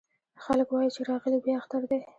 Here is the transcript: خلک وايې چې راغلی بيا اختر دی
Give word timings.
خلک 0.43 0.67
وايې 0.71 0.89
چې 0.95 1.01
راغلی 1.09 1.39
بيا 1.45 1.55
اختر 1.59 1.81
دی 1.89 1.99